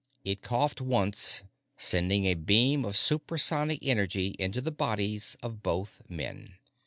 [0.25, 1.43] It coughed once,
[1.77, 6.55] sending a beam of supersonic energy into the bodies of both men.